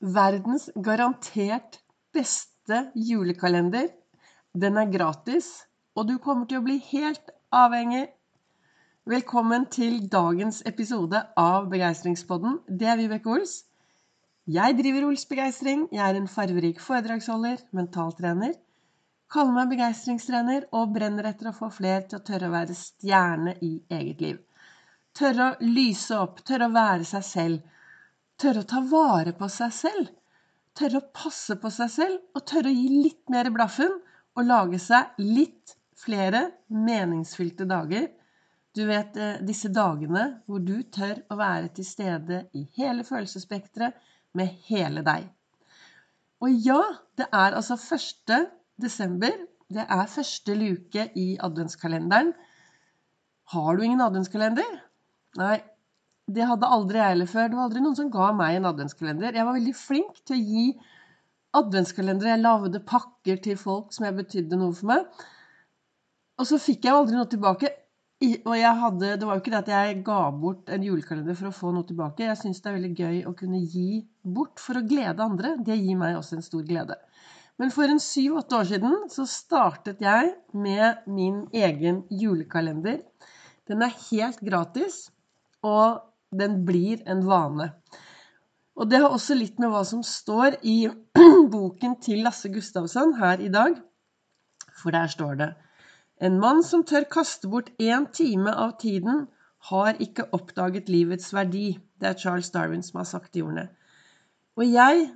verdens 0.00 0.68
garantert 0.76 1.80
beste 2.14 2.90
julekalender. 2.94 3.88
Den 4.54 4.76
er 4.78 4.90
gratis, 4.90 5.66
og 5.94 6.08
du 6.08 6.18
kommer 6.18 6.46
til 6.46 6.60
å 6.60 6.66
bli 6.66 6.78
helt 6.92 7.32
avhengig. 7.50 8.06
Velkommen 9.08 9.66
til 9.72 10.04
dagens 10.10 10.62
episode 10.66 11.22
av 11.36 11.68
Begeistringspodden. 11.72 12.60
Det 12.68 12.86
er 12.86 12.98
Vibeke 13.00 13.30
Ols. 13.32 13.62
Jeg 14.46 14.76
driver 14.78 15.08
Ols 15.08 15.24
Begeistring. 15.26 15.88
Jeg 15.92 16.04
er 16.04 16.18
en 16.20 16.28
farverik 16.28 16.80
foredragsholder, 16.80 17.64
mentaltrener. 17.72 18.54
Kaller 19.28 19.52
meg 19.52 19.72
begeistringstrener 19.74 20.68
og 20.72 20.94
brenner 20.94 21.26
etter 21.28 21.50
å 21.50 21.56
få 21.56 21.68
flere 21.72 22.06
til 22.08 22.20
å 22.20 22.24
tørre 22.24 22.48
å 22.48 22.54
være 22.54 22.76
stjerne 22.76 23.58
i 23.64 23.74
eget 23.92 24.22
liv. 24.24 24.38
Tørre 25.16 25.50
å 25.50 25.72
lyse 25.74 26.16
opp, 26.16 26.40
tørre 26.46 26.68
å 26.70 26.76
være 26.76 27.04
seg 27.08 27.26
selv 27.26 27.77
Tørre 28.38 28.62
å 28.62 28.68
ta 28.70 28.82
vare 28.86 29.32
på 29.34 29.48
seg 29.50 29.72
selv. 29.74 30.10
Tørre 30.78 31.00
å 31.00 31.08
passe 31.14 31.56
på 31.58 31.70
seg 31.74 31.90
selv, 31.90 32.20
og 32.36 32.44
tørre 32.46 32.70
å 32.70 32.76
gi 32.76 33.02
litt 33.02 33.24
mer 33.34 33.50
blaffen 33.50 33.96
og 34.38 34.46
lage 34.46 34.78
seg 34.78 35.16
litt 35.18 35.74
flere 35.98 36.44
meningsfylte 36.70 37.66
dager. 37.66 38.06
Du 38.76 38.84
vet 38.86 39.16
eh, 39.18 39.40
disse 39.42 39.72
dagene 39.74 40.44
hvor 40.46 40.62
du 40.62 40.76
tør 40.94 41.24
å 41.32 41.38
være 41.40 41.72
til 41.74 41.86
stede 41.88 42.44
i 42.54 42.62
hele 42.78 43.02
følelsesspekteret 43.06 43.96
med 44.38 44.54
hele 44.68 45.02
deg. 45.02 45.26
Og 46.38 46.54
ja, 46.62 46.82
det 47.18 47.26
er 47.34 47.56
altså 47.58 47.74
1. 47.74 48.52
desember. 48.78 49.34
Det 49.68 49.82
er 49.82 50.12
første 50.12 50.54
luke 50.54 51.08
i 51.18 51.32
adventskalenderen. 51.42 52.30
Har 53.50 53.74
du 53.74 53.82
ingen 53.82 54.04
adventskalender? 54.04 54.78
Nei, 55.40 55.56
det 56.28 56.44
hadde 56.44 56.68
aldri 56.68 57.00
jeg 57.00 57.14
heller 57.14 57.30
før. 57.30 57.48
Det 57.48 57.56
var 57.56 57.66
aldri 57.68 57.82
noen 57.82 57.96
som 57.96 58.12
ga 58.12 58.28
meg 58.36 58.58
en 58.58 58.68
adventskalender. 58.68 59.36
Jeg 59.36 59.48
var 59.48 59.56
veldig 59.56 59.74
flink 59.76 60.22
til 60.28 60.36
å 60.36 60.44
gi 60.52 60.64
adventskalendere. 61.58 62.34
Jeg 62.34 62.44
lagde 62.44 62.84
pakker 62.92 63.42
til 63.44 63.58
folk 63.60 63.94
som 63.96 64.04
jeg 64.08 64.16
betydde 64.18 64.58
noe 64.60 64.76
for 64.76 64.90
meg. 64.92 65.26
Og 66.38 66.48
så 66.50 66.60
fikk 66.62 66.84
jeg 66.86 66.94
aldri 66.94 67.16
noe 67.16 67.30
tilbake. 67.32 67.72
Og 68.18 68.54
hadde, 68.58 69.12
det 69.14 69.26
var 69.26 69.36
jo 69.38 69.42
ikke 69.44 69.52
det 69.54 69.60
at 69.62 69.72
jeg 69.72 69.98
ga 70.06 70.20
bort 70.34 70.70
en 70.74 70.84
julekalender 70.84 71.36
for 71.38 71.48
å 71.48 71.54
få 71.54 71.72
noe 71.74 71.86
tilbake. 71.86 72.26
Jeg 72.26 72.40
syns 72.40 72.60
det 72.60 72.70
er 72.70 72.76
veldig 72.76 72.94
gøy 72.98 73.18
å 73.30 73.34
kunne 73.38 73.60
gi 73.62 74.02
bort 74.22 74.60
for 74.62 74.80
å 74.80 74.84
glede 74.86 75.24
andre. 75.24 75.54
Det 75.64 75.78
gir 75.78 75.98
meg 76.00 76.18
også 76.18 76.38
en 76.38 76.46
stor 76.46 76.66
glede. 76.66 76.98
Men 77.58 77.72
for 77.74 77.90
en 77.90 78.02
syv-åtte 78.02 78.58
år 78.58 78.68
siden 78.68 78.98
så 79.10 79.24
startet 79.26 80.02
jeg 80.02 80.34
med 80.54 81.06
min 81.10 81.46
egen 81.54 82.04
julekalender. 82.10 83.00
Den 83.70 83.82
er 83.86 83.96
helt 84.10 84.42
gratis. 84.44 85.06
Og 85.66 85.98
den 86.30 86.64
blir 86.64 87.02
en 87.08 87.24
vane. 87.26 87.70
Og 88.78 88.90
det 88.90 89.00
har 89.02 89.10
også 89.10 89.34
litt 89.34 89.58
med 89.58 89.72
hva 89.72 89.82
som 89.86 90.04
står 90.06 90.60
i 90.62 90.86
boken 91.54 91.96
til 92.04 92.22
Lasse 92.26 92.50
Gustavsson 92.52 93.16
her 93.18 93.40
i 93.42 93.50
dag. 93.52 93.78
For 94.78 94.94
der 94.94 95.10
står 95.10 95.40
det 95.40 95.48
En 96.22 96.38
mann 96.42 96.62
som 96.66 96.84
tør 96.84 97.06
kaste 97.10 97.48
bort 97.48 97.70
én 97.78 98.06
time 98.12 98.50
av 98.50 98.78
tiden, 98.78 99.26
har 99.70 99.98
ikke 100.02 100.28
oppdaget 100.32 100.88
livets 100.88 101.32
verdi. 101.34 101.78
Det 101.98 102.08
er 102.08 102.18
Charles 102.18 102.50
Darwin 102.50 102.82
som 102.82 103.00
har 103.00 103.08
sagt 103.10 103.34
de 103.34 103.42
ordene. 103.42 103.68
Og 104.58 104.66
jeg, 104.66 105.08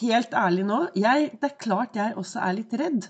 helt 0.00 0.34
ærlig 0.36 0.64
nå, 0.68 0.80
jeg, 0.96 1.30
det 1.40 1.48
er 1.48 1.60
klart 1.60 1.96
jeg 1.96 2.16
også 2.16 2.40
er 2.44 2.56
litt 2.56 2.72
redd. 2.76 3.08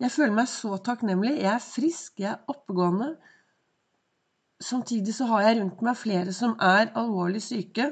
Jeg 0.00 0.12
føler 0.12 0.36
meg 0.36 0.48
så 0.48 0.76
takknemlig. 0.76 1.38
Jeg 1.40 1.52
er 1.54 1.64
frisk, 1.64 2.20
jeg 2.20 2.32
er 2.32 2.52
oppegående 2.52 3.14
samtidig 4.64 5.14
så 5.16 5.28
har 5.30 5.44
jeg 5.44 5.58
rundt 5.60 5.82
meg 5.84 5.98
flere 6.00 6.32
som 6.36 6.56
er 6.62 6.92
alvorlig 6.98 7.42
syke. 7.44 7.90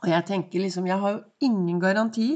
Og 0.00 0.08
jeg 0.08 0.26
tenker 0.26 0.62
liksom 0.62 0.86
Jeg 0.86 0.98
har 1.02 1.16
jo 1.16 1.22
ingen 1.46 1.80
garanti 1.80 2.32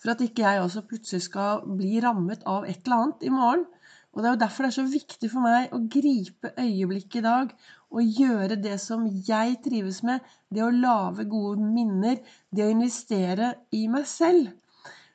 for 0.00 0.12
at 0.12 0.20
ikke 0.24 0.44
jeg 0.44 0.60
også 0.62 0.84
plutselig 0.88 1.22
skal 1.26 1.64
bli 1.78 2.00
rammet 2.04 2.44
av 2.46 2.66
et 2.68 2.84
eller 2.84 2.96
annet 2.96 3.24
i 3.24 3.32
morgen. 3.32 3.64
Og 4.12 4.22
det 4.22 4.28
er 4.28 4.34
jo 4.34 4.40
derfor 4.40 4.64
det 4.64 4.70
er 4.70 4.76
så 4.78 4.86
viktig 4.88 5.28
for 5.28 5.44
meg 5.44 5.72
å 5.76 5.80
gripe 5.92 6.52
øyeblikket 6.56 7.18
i 7.20 7.24
dag 7.26 7.50
og 7.92 8.14
gjøre 8.20 8.56
det 8.60 8.78
som 8.80 9.04
jeg 9.28 9.58
trives 9.64 10.02
med. 10.08 10.24
Det 10.48 10.64
å 10.64 10.72
lage 10.72 11.26
gode 11.28 11.60
minner. 11.60 12.22
Det 12.48 12.64
å 12.64 12.72
investere 12.72 13.52
i 13.76 13.84
meg 13.92 14.08
selv. 14.08 14.54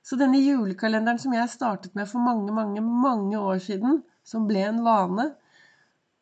Så 0.05 0.17
denne 0.17 0.41
julekalenderen 0.41 1.21
som 1.21 1.33
jeg 1.33 1.49
startet 1.49 1.97
med 1.97 2.09
for 2.09 2.21
mange, 2.25 2.53
mange, 2.53 2.81
mange 2.81 3.41
år 3.41 3.61
siden, 3.61 4.01
som 4.25 4.47
ble 4.49 4.63
en 4.67 4.81
vane, 4.85 5.27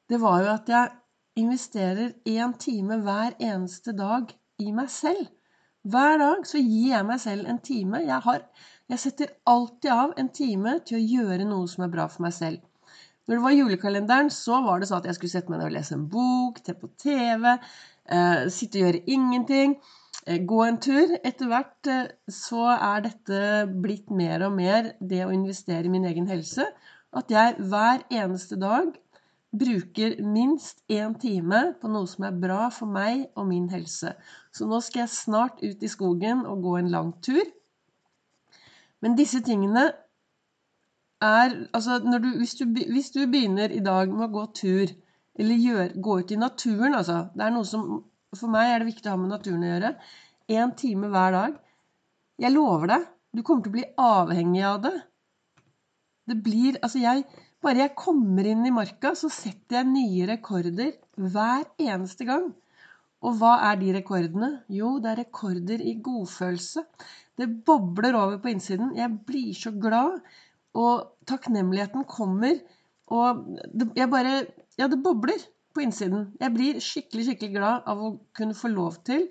det 0.10 0.20
var 0.20 0.42
jo 0.44 0.50
at 0.52 0.72
jeg 0.72 0.99
investerer 1.40 2.14
én 2.28 2.56
time 2.60 3.00
hver 3.06 3.36
eneste 3.40 3.96
dag 3.98 4.32
i 4.60 4.72
meg 4.76 4.90
selv. 4.94 5.28
Hver 5.88 6.18
dag 6.20 6.48
så 6.48 6.60
gir 6.60 6.90
jeg 6.92 7.06
meg 7.08 7.22
selv 7.24 7.48
en 7.48 7.62
time. 7.64 8.02
Jeg, 8.04 8.20
har, 8.26 8.42
jeg 8.92 9.04
setter 9.06 9.32
alltid 9.48 9.92
av 9.96 10.18
en 10.20 10.32
time 10.36 10.80
til 10.86 11.00
å 11.00 11.06
gjøre 11.14 11.48
noe 11.48 11.70
som 11.72 11.86
er 11.86 11.94
bra 11.94 12.10
for 12.12 12.26
meg 12.28 12.36
selv. 12.36 12.60
Når 13.30 13.38
det 13.38 13.44
var 13.46 13.54
julekalenderen, 13.54 14.30
så 14.34 14.60
var 14.66 14.82
det 14.82 14.90
sånn 14.90 15.04
at 15.04 15.08
jeg 15.08 15.20
skulle 15.20 15.32
sette 15.36 15.54
meg 15.54 15.62
ned 15.62 15.70
og 15.70 15.76
lese 15.78 15.96
en 15.96 16.06
bok, 16.12 16.60
se 16.66 16.74
på 16.76 16.90
TV, 16.98 17.46
eh, 18.10 18.46
sitte 18.50 18.80
og 18.80 18.86
gjøre 18.88 19.04
ingenting, 19.16 19.76
eh, 20.26 20.40
gå 20.50 20.64
en 20.66 20.80
tur. 20.82 21.14
Etter 21.22 21.52
hvert 21.52 21.92
eh, 21.94 22.08
så 22.34 22.66
er 22.74 23.06
dette 23.06 23.42
blitt 23.86 24.10
mer 24.10 24.48
og 24.48 24.56
mer 24.58 24.96
det 25.00 25.22
å 25.28 25.34
investere 25.36 25.86
i 25.86 25.94
min 25.94 26.10
egen 26.10 26.28
helse. 26.28 26.66
At 27.14 27.30
jeg 27.30 27.56
hver 27.70 28.02
eneste 28.10 28.58
dag 28.58 28.98
bruker 29.52 30.20
minst 30.22 30.84
én 30.88 31.16
time 31.20 31.62
på 31.82 31.90
noe 31.90 32.08
som 32.08 32.28
er 32.28 32.38
bra 32.38 32.68
for 32.74 32.90
meg 32.92 33.26
og 33.36 33.48
min 33.50 33.70
helse. 33.72 34.14
Så 34.54 34.68
nå 34.70 34.82
skal 34.86 35.04
jeg 35.04 35.16
snart 35.16 35.64
ut 35.64 35.82
i 35.84 35.90
skogen 35.90 36.46
og 36.46 36.62
gå 36.66 36.76
en 36.78 36.92
lang 36.94 37.16
tur. 37.26 37.42
Men 39.02 39.18
disse 39.18 39.42
tingene 39.46 39.90
er 41.20 41.56
Altså, 41.76 41.98
du, 42.00 42.30
hvis, 42.38 42.54
du, 42.56 42.66
hvis, 42.66 43.10
du, 43.12 43.26
begynner 43.28 43.72
i 43.72 43.82
dag 43.84 44.12
med 44.12 44.30
å 44.30 44.32
gå 44.32 44.46
tur, 44.56 44.94
eller 45.40 45.56
gjør, 45.56 45.90
gå 46.00 46.20
ut 46.20 46.32
i 46.32 46.40
naturen, 46.40 46.96
altså 46.96 47.26
Det 47.36 47.44
er 47.44 47.52
noe 47.56 47.68
som 47.68 47.90
For 48.38 48.52
meg 48.52 48.70
er 48.70 48.80
det 48.80 48.92
viktig 48.92 49.10
å 49.10 49.16
ha 49.16 49.20
med 49.20 49.34
naturen 49.34 49.66
å 49.66 49.72
gjøre. 49.72 49.94
Én 50.54 50.74
time 50.78 51.10
hver 51.10 51.34
dag. 51.34 51.56
Jeg 52.40 52.54
lover 52.54 52.92
deg, 52.92 53.08
du 53.34 53.42
kommer 53.44 53.66
til 53.66 53.72
å 53.72 53.78
bli 53.80 53.86
avhengig 53.98 54.64
av 54.70 54.84
det. 54.84 54.96
Det 56.30 56.38
blir 56.46 56.78
Altså, 56.84 57.02
jeg 57.02 57.26
bare 57.64 57.84
jeg 57.84 57.96
kommer 58.00 58.48
inn 58.48 58.66
i 58.68 58.74
marka, 58.74 59.14
så 59.16 59.30
setter 59.34 59.82
jeg 59.82 59.92
nye 59.92 60.28
rekorder 60.30 60.94
hver 61.20 61.66
eneste 61.82 62.28
gang. 62.30 62.50
Og 63.20 63.36
hva 63.40 63.58
er 63.68 63.80
de 63.82 63.92
rekordene? 63.98 64.50
Jo, 64.72 64.94
det 65.04 65.12
er 65.12 65.22
rekorder 65.26 65.82
i 65.84 65.98
godfølelse. 66.04 66.86
Det 67.40 67.50
bobler 67.68 68.16
over 68.16 68.38
på 68.40 68.52
innsiden. 68.54 68.94
Jeg 68.96 69.12
blir 69.28 69.52
så 69.56 69.74
glad. 69.76 70.22
Og 70.80 71.10
takknemligheten 71.28 72.06
kommer. 72.08 72.62
Og 73.08 73.44
jeg 73.96 74.10
bare 74.10 74.46
Ja, 74.80 74.88
det 74.88 75.02
bobler 75.04 75.42
på 75.76 75.84
innsiden. 75.84 76.30
Jeg 76.40 76.54
blir 76.56 76.80
skikkelig, 76.80 77.26
skikkelig 77.28 77.58
glad 77.58 77.88
av 77.92 78.00
å 78.00 78.14
kunne 78.38 78.56
få 78.56 78.72
lov 78.72 79.02
til 79.04 79.26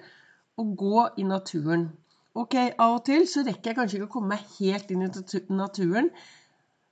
å 0.61 0.67
gå 0.77 1.07
i 1.17 1.25
naturen. 1.25 1.87
Ok, 2.37 2.55
av 2.77 2.99
og 2.99 3.07
til 3.07 3.25
så 3.31 3.43
rekker 3.47 3.71
jeg 3.71 3.79
kanskje 3.79 3.99
ikke 3.99 4.11
å 4.11 4.13
komme 4.19 4.35
meg 4.35 4.45
helt 4.59 4.93
inn 4.93 5.07
i 5.07 5.09
naturen. 5.57 6.11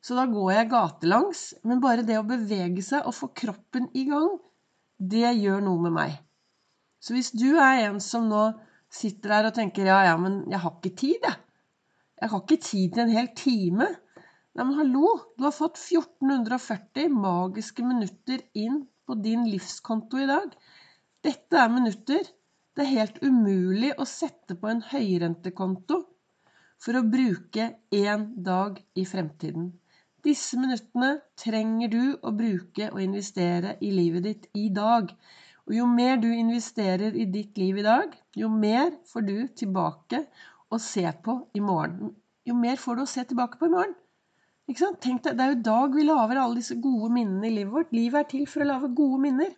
Så 0.06 0.14
da 0.14 0.26
går 0.30 0.52
jeg 0.54 0.70
gatelangs. 0.70 1.40
Men 1.66 1.82
bare 1.82 2.04
det 2.06 2.18
å 2.20 2.26
bevege 2.26 2.84
seg 2.84 3.08
og 3.08 3.16
få 3.16 3.32
kroppen 3.34 3.88
i 3.98 4.04
gang, 4.06 4.36
det 4.96 5.32
gjør 5.40 5.64
noe 5.66 5.82
med 5.88 5.96
meg. 5.96 6.14
Så 7.02 7.16
hvis 7.16 7.32
du 7.34 7.56
er 7.58 7.88
en 7.88 7.98
som 8.02 8.28
nå 8.30 8.44
sitter 8.92 9.34
der 9.34 9.48
og 9.50 9.56
tenker 9.56 9.88
ja, 9.90 9.98
ja, 10.06 10.14
men 10.20 10.44
jeg 10.52 10.62
har 10.62 10.76
ikke 10.76 10.94
tid, 11.02 11.26
jeg. 11.26 11.42
Jeg 12.22 12.32
har 12.32 12.42
ikke 12.44 12.62
tid 12.64 12.94
til 12.94 13.02
en 13.02 13.12
hel 13.12 13.26
time. 13.36 13.88
Nei, 14.56 14.64
men 14.64 14.78
hallo, 14.78 15.10
du 15.36 15.44
har 15.44 15.52
fått 15.52 15.76
1440 15.82 17.10
magiske 17.12 17.84
minutter 17.84 18.46
inn 18.56 18.84
på 19.06 19.18
din 19.20 19.44
livskonto 19.50 20.22
i 20.22 20.30
dag. 20.30 20.54
Dette 21.26 21.60
er 21.60 21.74
minutter 21.74 22.22
det 22.76 22.84
er 22.84 22.92
helt 22.92 23.18
umulig 23.24 23.94
å 23.96 24.04
sette 24.08 24.54
på 24.60 24.68
en 24.68 24.82
høyrentekonto 24.84 26.02
for 26.84 26.98
å 26.98 27.06
bruke 27.08 27.70
én 27.96 28.26
dag 28.44 28.76
i 28.94 29.04
fremtiden. 29.08 29.70
Disse 30.26 30.58
minuttene 30.58 31.20
trenger 31.38 31.90
du 31.92 32.00
å 32.26 32.32
bruke 32.34 32.88
og 32.90 33.02
investere 33.02 33.76
i 33.78 33.92
livet 33.94 34.24
ditt 34.24 34.48
i 34.58 34.64
dag. 34.74 35.12
Og 35.68 35.74
jo 35.76 35.86
mer 35.86 36.16
du 36.18 36.26
investerer 36.32 37.14
i 37.14 37.28
ditt 37.30 37.58
liv 37.60 37.78
i 37.78 37.84
dag, 37.86 38.14
jo 38.34 38.48
mer 38.50 38.90
får 39.06 39.26
du 39.28 39.36
tilbake 39.60 40.24
å 40.70 40.80
se 40.82 41.04
på 41.22 41.36
i 41.54 41.62
morgen. 41.62 42.10
Jo 42.46 42.56
mer 42.58 42.78
får 42.82 42.98
du 42.98 43.04
å 43.04 43.12
se 43.12 43.22
tilbake 43.30 43.60
på 43.60 43.68
i 43.68 43.74
morgen. 43.76 43.94
Ikke 44.66 44.82
sant? 44.82 44.98
Tenk 45.02 45.22
deg, 45.22 45.36
Det 45.38 45.44
er 45.44 45.52
jo 45.52 45.58
i 45.60 45.68
dag 45.68 45.94
vi 45.94 46.08
lager 46.08 46.42
alle 46.42 46.58
disse 46.58 46.78
gode 46.82 47.12
minnene 47.14 47.46
i 47.46 47.54
livet 47.60 47.72
vårt. 47.76 47.94
Livet 47.94 48.24
er 48.24 48.30
til 48.32 48.46
for 48.50 48.64
å 48.64 48.70
lage 48.72 48.94
gode 48.98 49.22
minner. 49.22 49.54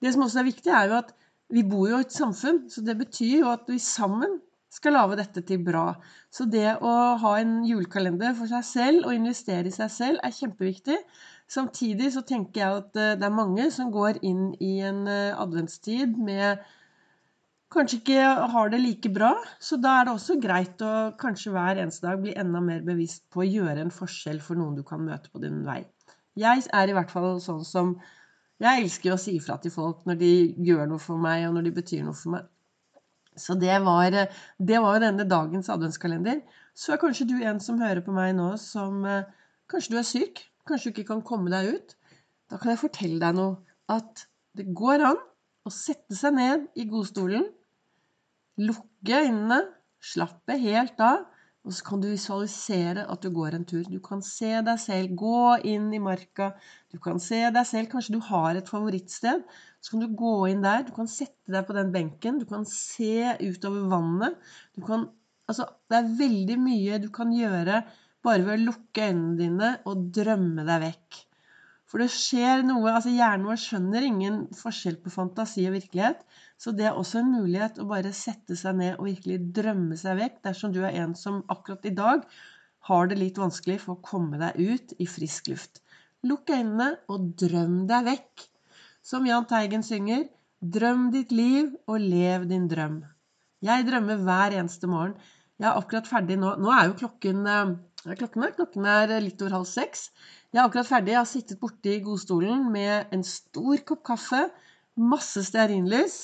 Det 0.00 0.12
som 0.12 0.24
også 0.24 0.40
er 0.40 0.48
viktig, 0.48 0.72
er 0.72 0.88
jo 0.88 1.00
at 1.02 1.12
vi 1.52 1.62
bor 1.68 1.84
jo 1.90 2.00
i 2.00 2.06
et 2.06 2.16
samfunn, 2.16 2.64
så 2.72 2.80
det 2.84 2.96
betyr 2.96 3.42
jo 3.42 3.52
at 3.52 3.68
vi 3.68 3.76
sammen 3.82 4.40
skal 4.76 4.96
lage 4.96 5.16
dette 5.18 5.42
til 5.48 5.62
bra. 5.64 5.86
Så 6.32 6.46
det 6.52 6.76
å 6.84 6.94
ha 7.22 7.34
en 7.40 7.58
julekalender 7.66 8.34
for 8.36 8.50
seg 8.50 8.64
selv 8.68 9.08
og 9.08 9.16
investere 9.16 9.70
i 9.70 9.74
seg 9.74 9.92
selv 9.92 10.24
er 10.26 10.34
kjempeviktig. 10.36 10.98
Samtidig 11.48 12.10
så 12.16 12.24
tenker 12.26 12.62
jeg 12.62 12.80
at 12.82 12.98
eh, 13.00 13.14
det 13.18 13.28
er 13.28 13.38
mange 13.38 13.68
som 13.74 13.92
går 13.94 14.20
inn 14.26 14.50
i 14.62 14.78
en 14.84 15.06
eh, 15.10 15.36
adventstid 15.38 16.18
med 16.18 16.64
kanskje 17.72 18.00
ikke 18.00 18.26
har 18.52 18.72
det 18.72 18.82
like 18.82 19.12
bra. 19.14 19.32
Så 19.62 19.78
da 19.82 20.00
er 20.00 20.08
det 20.08 20.16
også 20.16 20.38
greit 20.42 20.82
å 20.84 20.92
kanskje 21.20 21.54
hver 21.54 21.80
eneste 21.82 22.08
dag 22.08 22.20
bli 22.22 22.34
enda 22.38 22.62
mer 22.64 22.84
bevisst 22.86 23.24
på 23.32 23.44
å 23.44 23.48
gjøre 23.48 23.86
en 23.86 23.94
forskjell 23.94 24.42
for 24.42 24.58
noen 24.58 24.76
du 24.78 24.84
kan 24.86 25.04
møte 25.06 25.32
på 25.32 25.42
din 25.42 25.62
vei. 25.66 25.84
Jeg 26.36 26.66
er 26.76 26.90
i 26.90 26.94
hvert 26.96 27.12
fall 27.12 27.40
sånn 27.40 27.64
som 27.64 27.96
Jeg 28.56 28.80
elsker 28.80 29.12
å 29.12 29.18
si 29.20 29.34
ifra 29.36 29.58
til 29.60 29.68
folk 29.68 30.06
når 30.08 30.16
de 30.16 30.28
gjør 30.64 30.86
noe 30.88 31.00
for 31.02 31.20
meg, 31.20 31.42
og 31.44 31.58
når 31.58 31.66
de 31.66 31.72
betyr 31.76 32.06
noe 32.06 32.16
for 32.16 32.32
meg. 32.32 32.46
Så 33.36 33.56
det 33.60 33.76
var, 33.84 34.14
det 34.58 34.78
var 34.82 35.00
denne 35.02 35.26
dagens 35.28 35.68
adventskalender. 35.72 36.40
Så 36.76 36.94
er 36.94 37.00
kanskje 37.00 37.28
du 37.28 37.36
en 37.40 37.60
som 37.62 37.80
hører 37.80 38.02
på 38.04 38.14
meg 38.16 38.34
nå, 38.38 38.54
som 38.60 39.04
eh, 39.08 39.26
Kanskje 39.66 39.92
du 39.92 39.98
er 39.98 40.06
syk? 40.06 40.40
Kanskje 40.68 40.90
du 40.90 40.94
ikke 40.94 41.08
kan 41.08 41.22
komme 41.26 41.50
deg 41.50 41.72
ut? 41.74 41.94
Da 42.46 42.58
kan 42.62 42.70
jeg 42.70 42.78
fortelle 42.78 43.18
deg 43.18 43.34
noe. 43.34 43.56
At 43.90 44.22
det 44.54 44.68
går 44.78 45.02
an 45.08 45.18
å 45.66 45.72
sette 45.74 46.14
seg 46.14 46.36
ned 46.36 46.68
i 46.78 46.86
godstolen, 46.86 47.48
lukke 48.62 49.22
øynene, 49.26 49.58
slappe 49.98 50.54
helt 50.62 51.02
av, 51.02 51.24
og 51.66 51.74
så 51.74 51.82
kan 51.88 52.02
du 52.02 52.06
visualisere 52.12 53.02
at 53.10 53.24
du 53.24 53.32
går 53.34 53.56
en 53.56 53.64
tur. 53.66 53.82
Du 53.90 53.98
kan 54.02 54.20
se 54.22 54.52
deg 54.62 54.78
selv 54.78 55.16
gå 55.18 55.40
inn 55.66 55.88
i 55.96 55.98
marka. 56.02 56.52
Du 56.94 57.00
kan 57.02 57.18
se 57.22 57.40
deg 57.50 57.66
selv 57.66 57.90
Kanskje 57.90 58.14
du 58.14 58.20
har 58.28 58.54
et 58.54 58.70
favorittsted. 58.70 59.42
Så 59.82 59.92
kan 59.92 60.04
du 60.04 60.14
gå 60.14 60.34
inn 60.52 60.62
der. 60.62 60.84
Du 60.86 60.92
kan 60.94 61.10
sette 61.10 61.50
deg 61.50 61.66
på 61.66 61.74
den 61.74 61.90
benken. 61.94 62.38
Du 62.38 62.46
kan 62.46 62.62
se 62.70 63.34
utover 63.42 63.90
vannet. 63.90 64.38
Kan 64.86 65.08
Altså, 65.46 65.66
det 65.86 65.98
er 65.98 66.14
veldig 66.18 66.56
mye 66.58 66.96
du 66.98 67.06
kan 67.14 67.30
gjøre 67.30 67.82
bare 68.26 68.42
ved 68.42 68.56
å 68.56 68.64
lukke 68.64 69.04
øynene 69.12 69.36
dine 69.38 69.68
og 69.86 70.08
drømme 70.14 70.64
deg 70.66 70.82
vekk. 70.82 71.18
For 71.96 72.02
det 72.04 72.12
skjer 72.12 72.60
noe 72.68 72.90
altså 72.92 73.08
Hjernen 73.08 73.46
vår 73.48 73.56
skjønner 73.56 74.04
ingen 74.04 74.34
forskjell 74.52 74.98
på 75.00 75.08
fantasi 75.14 75.62
og 75.64 75.78
virkelighet. 75.78 76.18
Så 76.60 76.74
det 76.76 76.90
er 76.90 76.98
også 77.00 77.22
en 77.22 77.30
mulighet 77.32 77.78
å 77.80 77.86
bare 77.88 78.10
sette 78.12 78.52
seg 78.60 78.76
ned 78.76 78.98
og 78.98 79.06
virkelig 79.06 79.38
drømme 79.56 79.96
seg 79.96 80.18
vekk 80.18 80.36
dersom 80.44 80.74
du 80.74 80.82
er 80.82 80.98
en 81.00 81.14
som 81.16 81.38
akkurat 81.54 81.88
i 81.88 81.94
dag 81.96 82.26
har 82.90 83.08
det 83.08 83.16
litt 83.16 83.40
vanskelig 83.40 83.78
for 83.86 83.94
å 83.94 84.04
komme 84.10 84.36
deg 84.42 84.60
ut 84.60 84.92
i 85.00 85.08
frisk 85.08 85.48
luft. 85.54 85.80
Lukk 86.28 86.52
øynene 86.52 86.90
og 87.08 87.32
drøm 87.40 87.86
deg 87.88 88.12
vekk. 88.12 88.44
Som 89.00 89.24
Jahn 89.32 89.48
Teigen 89.48 89.88
synger, 89.88 90.28
drøm 90.60 91.08
ditt 91.16 91.32
liv 91.32 91.72
og 91.88 91.96
lev 92.04 92.44
din 92.52 92.68
drøm. 92.68 93.00
Jeg 93.64 93.88
drømmer 93.88 94.20
hver 94.28 94.60
eneste 94.60 94.92
morgen. 94.92 95.16
Jeg 95.56 95.72
er 95.72 95.80
akkurat 95.80 96.12
ferdig 96.12 96.36
nå. 96.44 96.58
Nå 96.60 96.76
er 96.76 96.90
jo 96.90 97.00
klokken 97.00 97.46
eh, 97.48 97.76
Klokken 98.14 98.44
er, 98.46 98.52
klokken 98.54 98.84
er 98.86 99.12
litt 99.18 99.40
over 99.42 99.56
halv 99.56 99.66
seks. 99.66 100.10
Jeg 100.56 100.62
er 100.62 100.70
akkurat 100.70 100.88
ferdig. 100.88 101.12
Jeg 101.12 101.20
har 101.20 101.28
sittet 101.28 101.58
borte 101.60 101.90
i 101.92 102.00
godstolen 102.00 102.62
med 102.72 103.10
en 103.12 103.22
stor 103.28 103.80
kopp 103.84 104.00
kaffe, 104.08 104.38
masse 104.96 105.42
stearinlys, 105.44 106.14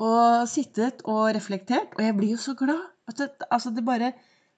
og 0.00 0.46
sittet 0.48 1.02
og 1.04 1.34
reflektert. 1.36 1.92
Og 1.98 2.00
jeg 2.00 2.14
blir 2.16 2.32
jo 2.32 2.38
så 2.40 2.54
glad. 2.56 2.80
At 3.12 3.20
det, 3.20 3.26
altså 3.52 3.74
det 3.76 3.84
bare 3.84 4.14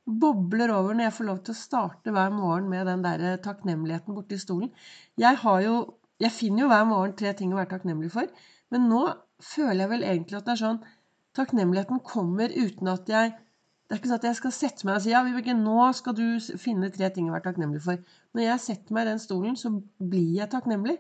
bobler 0.07 0.71
over 0.77 0.95
når 0.95 1.09
jeg 1.09 1.17
får 1.17 1.27
lov 1.27 1.41
til 1.43 1.57
å 1.57 1.59
starte 1.59 2.15
hver 2.15 2.31
morgen 2.37 2.71
med 2.71 2.87
den 2.87 3.03
der 3.03 3.43
takknemligheten 3.43 4.15
borte 4.15 4.39
i 4.39 4.45
stolen. 4.45 4.71
Jeg, 5.19 5.43
jo, 5.67 5.75
jeg 6.23 6.37
finner 6.37 6.69
jo 6.69 6.71
hver 6.71 6.87
morgen 6.93 7.19
tre 7.19 7.35
ting 7.35 7.51
å 7.51 7.59
være 7.59 7.73
takknemlig 7.75 8.13
for. 8.15 8.31
Men 8.71 8.87
nå 8.93 9.05
føler 9.43 9.89
jeg 9.89 9.95
vel 9.97 10.07
egentlig 10.07 10.39
at 10.39 10.47
det 10.47 10.55
er 10.55 10.65
sånn 10.69 10.83
Takknemligheten 11.35 12.01
kommer 12.03 12.51
uten 12.51 12.89
at 12.91 13.11
jeg 13.11 13.35
det 13.91 13.97
er 13.97 13.99
ikke 13.99 14.09
sånn 14.13 14.21
at 14.21 14.27
jeg 14.29 14.39
skal 14.39 14.53
sette 14.55 14.87
meg 14.87 15.01
og 15.01 15.03
si 15.03 15.11
ja, 15.11 15.21
Vibeke, 15.27 15.51
nå 15.59 15.89
skal 15.99 16.15
du 16.15 16.27
finne 16.63 16.93
tre 16.95 17.09
ting 17.11 17.27
å 17.27 17.33
være 17.35 17.49
takknemlig 17.49 17.81
for. 17.83 17.99
Når 18.39 18.45
jeg 18.45 18.63
setter 18.63 18.95
meg 18.95 19.03
i 19.03 19.09
den 19.09 19.19
stolen, 19.19 19.57
så 19.59 19.73
blir 19.99 20.37
jeg 20.37 20.47
takknemlig. 20.53 20.95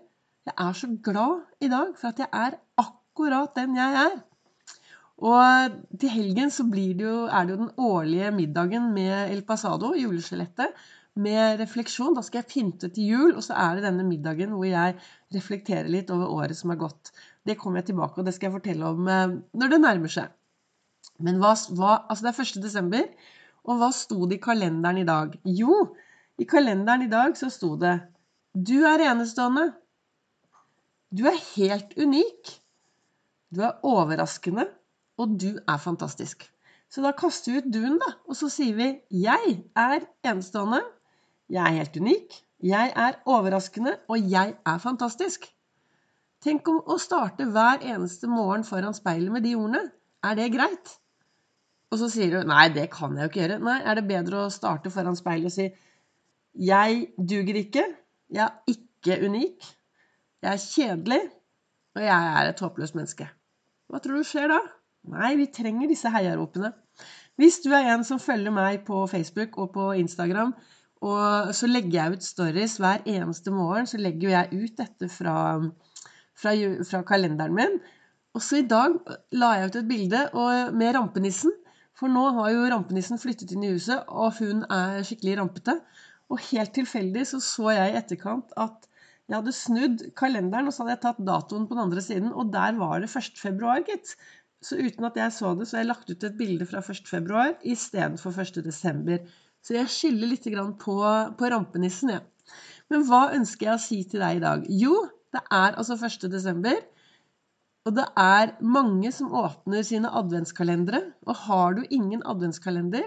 Jeg 0.48 0.56
er 0.64 0.74
så 0.74 0.88
glad 1.06 1.62
i 1.62 1.68
dag 1.70 1.92
for 2.00 2.10
at 2.10 2.18
jeg 2.24 2.26
er 2.34 2.56
akkurat 2.82 3.54
den 3.54 3.78
jeg 3.78 4.00
er. 4.00 4.16
Og 5.22 5.76
til 6.02 6.10
helgen 6.16 6.50
så 6.50 6.66
det 6.72 6.88
jo, 7.04 7.14
er 7.30 7.46
det 7.46 7.54
jo 7.54 7.60
den 7.60 7.70
årlige 7.78 8.32
middagen 8.34 8.90
med 8.96 9.36
El 9.36 9.44
Pasado, 9.46 9.92
juleskjelettet, 9.94 10.74
med 11.14 11.62
refleksjon. 11.62 12.18
Da 12.18 12.26
skal 12.26 12.42
jeg 12.42 12.50
pynte 12.56 12.90
til 12.90 13.14
jul, 13.14 13.36
og 13.36 13.46
så 13.46 13.54
er 13.54 13.78
det 13.78 13.86
denne 13.86 14.08
middagen 14.08 14.56
hvor 14.56 14.66
jeg 14.66 14.98
reflekterer 15.36 15.86
litt 15.94 16.10
over 16.10 16.34
året 16.42 16.58
som 16.58 16.74
har 16.74 16.82
gått. 16.82 17.14
Det 17.46 17.54
kommer 17.54 17.84
jeg 17.84 17.92
tilbake 17.92 18.18
og 18.18 18.26
det 18.26 18.34
skal 18.34 18.50
jeg 18.50 18.58
fortelle 18.58 18.94
om 18.96 19.06
eh, 19.06 19.38
når 19.62 19.76
det 19.76 19.82
nærmer 19.86 20.18
seg. 20.18 20.34
Men 21.24 21.40
hva, 21.42 21.52
hva, 21.76 21.96
altså 22.08 22.26
det 22.26 22.32
er 22.32 22.46
1. 22.46 22.62
desember, 22.64 23.08
og 23.68 23.80
hva 23.80 23.90
sto 23.94 24.24
det 24.28 24.38
i 24.38 24.42
kalenderen 24.44 25.02
i 25.02 25.06
dag? 25.08 25.36
Jo, 25.44 25.92
i 26.40 26.46
kalenderen 26.48 27.04
i 27.04 27.10
dag 27.12 27.36
så 27.36 27.50
sto 27.52 27.74
det 27.80 27.98
Du 28.56 28.80
er 28.88 29.04
enestående. 29.10 29.70
Du 31.10 31.26
er 31.28 31.36
helt 31.56 31.92
unik. 31.98 32.54
Du 33.50 33.62
er 33.66 33.82
overraskende, 33.86 34.68
og 35.18 35.36
du 35.42 35.58
er 35.58 35.78
fantastisk. 35.82 36.46
Så 36.90 37.02
da 37.04 37.12
kaster 37.14 37.52
vi 37.52 37.60
ut 37.60 37.70
duen, 37.70 37.98
da, 38.02 38.14
og 38.26 38.38
så 38.38 38.48
sier 38.50 38.74
vi 38.78 38.88
Jeg 39.22 39.60
er 39.78 40.06
enestående. 40.26 40.80
Jeg 41.50 41.62
er 41.66 41.78
helt 41.82 41.96
unik. 41.98 42.40
Jeg 42.62 42.92
er 42.96 43.18
overraskende, 43.26 43.96
og 44.08 44.30
jeg 44.30 44.54
er 44.66 44.78
fantastisk. 44.82 45.46
Tenk 46.40 46.68
om 46.72 46.80
å 46.88 46.96
starte 47.00 47.46
hver 47.52 47.82
eneste 47.84 48.28
morgen 48.30 48.64
foran 48.64 48.96
speilet 48.96 49.32
med 49.32 49.44
de 49.44 49.54
ordene. 49.58 49.82
Er 50.24 50.36
det 50.38 50.50
greit? 50.54 50.94
Og 51.90 51.98
så 51.98 52.08
sier 52.12 52.32
du 52.32 52.46
nei, 52.46 52.68
det 52.74 52.86
kan 52.94 53.16
jeg 53.16 53.26
jo 53.26 53.30
ikke 53.32 53.40
gjøre. 53.42 53.60
Nei, 53.66 53.78
er 53.82 53.98
det 53.98 54.06
bedre 54.10 54.44
å 54.44 54.52
starte 54.54 54.92
foran 54.94 55.18
speilet 55.18 55.50
og 55.50 55.54
si 55.54 55.68
jeg 56.70 57.02
duger 57.16 57.60
ikke, 57.60 57.84
jeg 58.34 58.42
er 58.42 58.72
ikke 58.72 59.18
unik, 59.26 59.68
jeg 60.42 60.50
er 60.50 60.64
kjedelig, 60.64 61.20
og 61.94 62.02
jeg 62.02 62.34
er 62.40 62.50
et 62.50 62.62
håpløst 62.64 62.96
menneske. 62.98 63.28
Hva 63.90 64.00
tror 64.02 64.18
du 64.18 64.26
skjer 64.26 64.50
da? 64.50 64.58
Nei, 65.10 65.34
vi 65.38 65.46
trenger 65.54 65.90
disse 65.90 66.10
heiaropene. 66.12 66.72
Hvis 67.40 67.60
du 67.64 67.70
er 67.72 67.86
en 67.94 68.02
som 68.04 68.20
følger 68.20 68.52
meg 68.54 68.82
på 68.86 69.04
Facebook 69.10 69.56
og 69.62 69.70
på 69.74 69.86
Instagram, 70.02 70.52
og 71.00 71.54
så 71.56 71.70
legger 71.70 71.96
jeg 71.96 72.18
ut 72.18 72.26
stories 72.26 72.76
hver 72.82 73.06
eneste 73.08 73.54
morgen, 73.54 73.88
så 73.88 73.98
legger 74.00 74.34
jeg 74.34 74.58
ut 74.66 74.76
dette 74.82 75.08
fra, 75.08 75.36
fra, 76.36 76.52
fra 76.90 77.00
kalenderen 77.08 77.56
min. 77.56 77.78
Også 78.36 78.60
i 78.60 78.66
dag 78.68 78.98
la 79.32 79.54
jeg 79.56 79.70
ut 79.70 79.78
et 79.80 79.88
bilde 79.88 80.26
med 80.76 80.94
rampenissen. 80.98 81.54
For 82.00 82.08
nå 82.08 82.22
har 82.38 82.52
jo 82.54 82.68
rampenissen 82.72 83.20
flyttet 83.20 83.52
inn 83.52 83.66
i 83.66 83.74
huset, 83.74 84.06
og 84.08 84.38
hun 84.40 84.64
er 84.72 85.02
skikkelig 85.04 85.36
rampete. 85.40 85.76
Og 86.32 86.40
helt 86.48 86.72
tilfeldig 86.72 87.26
så 87.28 87.40
så 87.44 87.74
jeg 87.74 87.92
i 87.92 87.98
etterkant 87.98 88.54
at 88.60 88.86
jeg 89.30 89.36
hadde 89.36 89.54
snudd 89.54 90.04
kalenderen, 90.18 90.66
og 90.66 90.74
så 90.74 90.82
hadde 90.82 90.94
jeg 90.96 91.02
tatt 91.04 91.20
datoen 91.26 91.66
på 91.68 91.76
den 91.76 91.84
andre 91.84 92.02
siden, 92.02 92.32
og 92.32 92.48
der 92.54 92.74
var 92.80 92.98
det 93.02 93.10
1. 93.12 93.36
februar, 93.38 93.84
gitt. 93.86 94.16
Så 94.64 94.76
uten 94.80 95.06
at 95.06 95.16
jeg 95.16 95.32
så 95.36 95.52
det, 95.56 95.68
så 95.68 95.76
har 95.76 95.84
jeg 95.84 95.90
lagt 95.90 96.10
ut 96.10 96.26
et 96.26 96.38
bilde 96.40 96.66
fra 96.68 96.82
1. 96.82 97.04
februar 97.08 97.52
istedenfor 97.62 98.34
1. 98.42 98.58
desember. 98.64 99.22
Så 99.62 99.76
jeg 99.76 99.92
skylder 99.92 100.32
litt 100.32 100.48
på, 100.82 100.96
på 101.38 101.52
rampenissen, 101.52 102.16
jeg. 102.16 102.24
Ja. 102.24 102.56
Men 102.90 103.04
hva 103.06 103.20
ønsker 103.36 103.68
jeg 103.68 103.76
å 103.76 103.82
si 103.84 104.00
til 104.10 104.24
deg 104.24 104.40
i 104.40 104.42
dag? 104.42 104.64
Jo, 104.82 104.96
det 105.30 105.44
er 105.46 105.76
altså 105.78 105.94
1. 105.94 106.26
desember. 106.32 106.80
Og 107.88 107.96
det 107.96 108.04
er 108.20 108.52
mange 108.60 109.10
som 109.14 109.32
åpner 109.32 109.84
sine 109.86 110.10
adventskalendere. 110.20 111.00
Og 111.26 111.38
har 111.46 111.78
du 111.78 111.82
ingen 111.88 112.22
adventskalender, 112.28 113.06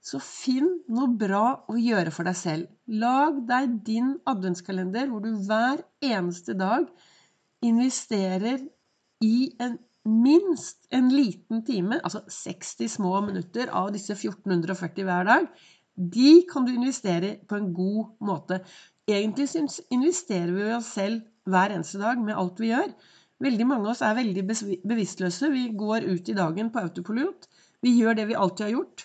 så 0.00 0.20
finn 0.22 0.70
noe 0.94 1.10
bra 1.20 1.58
å 1.68 1.76
gjøre 1.76 2.12
for 2.14 2.28
deg 2.28 2.38
selv. 2.38 2.70
Lag 2.86 3.42
deg 3.48 3.80
din 3.86 4.14
adventskalender 4.30 5.10
hvor 5.10 5.24
du 5.24 5.34
hver 5.48 5.82
eneste 6.04 6.54
dag 6.56 6.86
investerer 7.66 8.62
i 9.24 9.50
en, 9.60 9.74
minst 10.08 10.86
en 10.94 11.10
liten 11.12 11.64
time, 11.66 11.98
altså 12.00 12.22
60 12.30 12.94
små 12.94 13.18
minutter 13.26 13.72
av 13.74 13.90
disse 13.92 14.14
1440 14.14 15.08
hver 15.08 15.28
dag. 15.28 15.50
De 15.98 16.30
kan 16.48 16.64
du 16.64 16.72
investere 16.72 17.34
på 17.50 17.58
en 17.58 17.72
god 17.74 18.14
måte. 18.24 18.62
Egentlig 19.10 19.48
investerer 19.90 20.54
vi 20.54 20.70
oss 20.76 20.94
selv 20.94 21.26
hver 21.48 21.74
eneste 21.74 21.98
dag 22.00 22.22
med 22.22 22.38
alt 22.38 22.62
vi 22.62 22.70
gjør. 22.70 22.92
Veldig 23.42 23.66
mange 23.70 23.86
av 23.86 23.92
oss 23.92 24.02
er 24.02 24.16
veldig 24.18 24.42
bevisstløse. 24.88 25.50
Vi 25.52 25.68
går 25.78 26.08
ut 26.08 26.28
i 26.28 26.34
dagen 26.34 26.72
på 26.74 26.82
autopilot. 26.82 27.46
Vi 27.86 27.94
gjør 28.00 28.18
det 28.18 28.26
vi 28.30 28.38
alltid 28.38 28.64
har 28.66 28.72
gjort, 28.74 29.04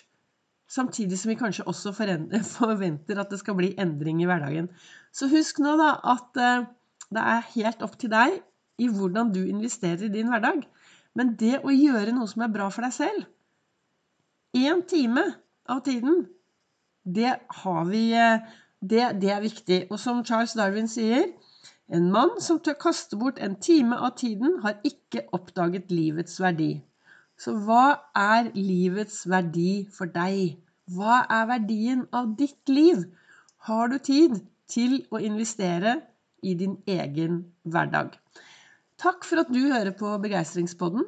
samtidig 0.66 1.18
som 1.20 1.30
vi 1.30 1.38
kanskje 1.38 1.66
også 1.70 1.92
forventer 1.98 3.20
at 3.20 3.30
det 3.30 3.38
skal 3.42 3.58
bli 3.60 3.74
endring 3.78 4.22
i 4.22 4.26
hverdagen. 4.26 4.70
Så 5.14 5.30
husk 5.30 5.60
nå 5.62 5.76
da 5.78 5.92
at 6.14 6.40
eh, 6.42 6.66
det 7.14 7.22
er 7.34 7.46
helt 7.54 7.86
opp 7.86 7.94
til 8.00 8.10
deg 8.10 8.40
i 8.82 8.90
hvordan 8.90 9.30
du 9.34 9.44
investerer 9.44 10.08
i 10.08 10.12
din 10.12 10.32
hverdag. 10.32 10.64
Men 11.14 11.36
det 11.38 11.60
å 11.62 11.70
gjøre 11.70 12.16
noe 12.16 12.26
som 12.26 12.42
er 12.42 12.52
bra 12.54 12.66
for 12.74 12.86
deg 12.86 12.96
selv 12.96 13.30
Én 14.54 14.84
time 14.86 15.22
av 15.66 15.80
tiden, 15.82 16.28
det 17.02 17.32
har 17.62 17.86
vi 17.88 18.04
eh, 18.14 18.44
det, 18.78 19.06
det 19.22 19.32
er 19.34 19.42
viktig. 19.42 19.78
Og 19.90 19.98
som 19.98 20.22
Charles 20.26 20.54
Darwin 20.54 20.86
sier 20.90 21.26
en 21.92 22.10
mann 22.12 22.40
som 22.40 22.60
tør 22.64 22.78
kaste 22.80 23.16
bort 23.20 23.38
en 23.42 23.56
time 23.60 23.96
av 23.96 24.16
tiden, 24.20 24.60
har 24.64 24.80
ikke 24.88 25.26
oppdaget 25.36 25.90
livets 25.92 26.40
verdi. 26.40 26.78
Så 27.36 27.56
hva 27.66 27.98
er 28.16 28.50
livets 28.56 29.24
verdi 29.28 29.84
for 29.92 30.08
deg? 30.08 30.56
Hva 30.94 31.24
er 31.28 31.48
verdien 31.50 32.06
av 32.12 32.32
ditt 32.38 32.72
liv? 32.72 33.04
Har 33.68 33.90
du 33.92 33.98
tid 33.98 34.38
til 34.70 35.02
å 35.10 35.20
investere 35.20 35.98
i 36.44 36.54
din 36.56 36.78
egen 36.86 37.42
hverdag? 37.64 38.14
Takk 39.00 39.26
for 39.26 39.42
at 39.42 39.52
du 39.52 39.60
hører 39.66 39.92
på 39.98 40.12
Begeistringspodden. 40.22 41.04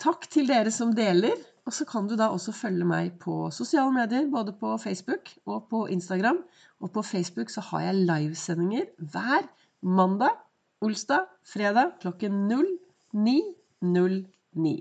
Takk 0.00 0.28
til 0.32 0.48
dere 0.48 0.72
som 0.72 0.94
deler. 0.96 1.36
Og 1.66 1.74
så 1.74 1.84
kan 1.88 2.06
du 2.06 2.14
da 2.18 2.28
også 2.30 2.52
følge 2.54 2.86
meg 2.86 3.16
på 3.22 3.48
sosiale 3.50 3.90
medier, 3.94 4.28
både 4.30 4.52
på 4.54 4.76
Facebook 4.78 5.32
og 5.50 5.66
på 5.70 5.86
Instagram. 5.90 6.38
Og 6.80 6.92
på 6.94 7.02
Facebook 7.02 7.50
så 7.50 7.64
har 7.72 7.88
jeg 7.88 8.02
livesendinger 8.06 8.84
hver 9.12 9.48
mandag, 9.82 10.36
olsdag, 10.80 11.26
fredag 11.42 11.96
klokken 12.00 12.52
09.09. 12.52 14.76